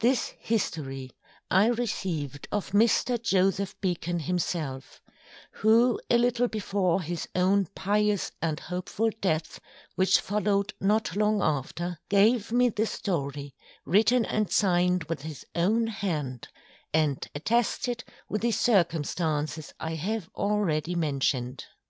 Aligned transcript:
This 0.00 0.32
History 0.40 1.10
I 1.50 1.66
received 1.66 2.48
of 2.50 2.70
Mr. 2.70 3.22
Joseph 3.22 3.78
Beacon 3.82 4.20
himself; 4.20 5.02
who 5.56 6.00
a 6.08 6.16
little 6.16 6.48
before 6.48 7.02
his 7.02 7.28
own 7.34 7.66
Pious 7.74 8.32
and 8.40 8.58
hopeful 8.60 9.10
Death, 9.20 9.60
which 9.94 10.20
follow'd 10.20 10.72
not 10.80 11.16
long 11.16 11.42
after, 11.42 11.98
gave 12.08 12.50
me 12.50 12.70
the 12.70 12.86
Story 12.86 13.54
written 13.84 14.24
and 14.24 14.50
signed 14.50 15.04
with 15.04 15.20
his 15.20 15.44
own 15.54 15.88
Hand, 15.88 16.48
and 16.94 17.28
attested 17.34 18.04
with 18.26 18.40
the 18.40 18.52
Circumstances 18.52 19.74
I 19.78 19.96
have 19.96 20.30
already 20.34 20.94
mentioned. 20.94 21.62